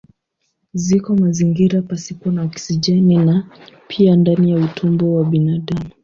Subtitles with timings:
[0.83, 3.47] Ziko mazingira pasipo na oksijeni na
[3.87, 5.89] pia ndani ya utumbo wa binadamu.